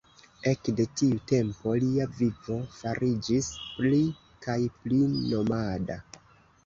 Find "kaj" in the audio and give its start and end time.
4.47-4.59